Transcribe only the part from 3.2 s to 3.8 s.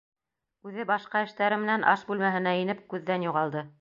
юғалды.